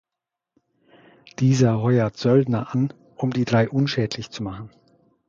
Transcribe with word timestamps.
Dieser 1.37 1.79
heuert 1.79 2.17
Söldner 2.17 2.73
an, 2.73 2.91
um 3.17 3.29
die 3.29 3.45
drei 3.45 3.69
unschädlich 3.69 4.31
zu 4.31 4.41
machen. 4.41 4.71